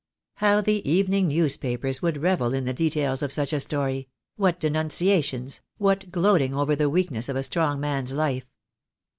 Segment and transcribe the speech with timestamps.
[0.37, 5.61] How the evening newspapers would revel in the details of such a story— what denunciations—
[5.77, 8.47] what gloating over the weakness of a strong man's life.